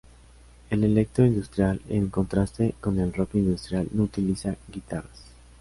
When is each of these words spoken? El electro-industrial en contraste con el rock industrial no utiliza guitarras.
El 0.71 0.83
electro-industrial 0.83 1.79
en 1.87 2.09
contraste 2.09 2.73
con 2.81 2.97
el 2.99 3.13
rock 3.13 3.35
industrial 3.35 3.87
no 3.93 4.01
utiliza 4.05 4.55
guitarras. 4.73 5.25